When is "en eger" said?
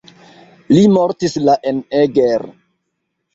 1.73-2.41